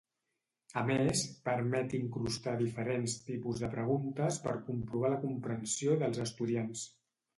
[0.79, 1.19] A més,
[1.49, 6.83] permet incrustar diferents tipus de preguntes per comprovar la comprensió dels estudiants.